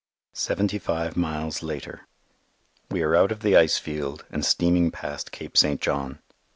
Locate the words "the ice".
3.41-3.77